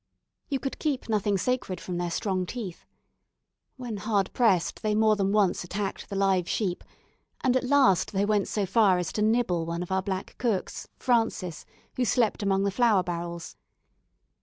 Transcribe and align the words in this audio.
You 0.49 0.59
could 0.59 0.79
keep 0.79 1.07
nothing 1.09 1.37
sacred 1.37 1.79
from 1.79 1.97
their 1.99 2.09
strong 2.09 2.47
teeth. 2.47 2.85
When 3.77 3.97
hard 3.97 4.33
pressed 4.33 4.81
they 4.81 4.95
more 4.95 5.15
than 5.15 5.31
once 5.31 5.63
attacked 5.63 6.09
the 6.09 6.15
live 6.15 6.49
sheep; 6.49 6.83
and 7.41 7.55
at 7.55 7.63
last 7.63 8.11
they 8.11 8.25
went 8.25 8.47
so 8.47 8.65
far 8.65 8.97
as 8.97 9.11
to 9.11 9.21
nibble 9.21 9.63
one 9.63 9.83
of 9.83 9.91
our 9.91 10.01
black 10.01 10.39
cooks, 10.39 10.87
Francis, 10.97 11.67
who 11.97 12.05
slept 12.05 12.41
among 12.41 12.63
the 12.63 12.71
flour 12.71 13.03
barrels. 13.03 13.55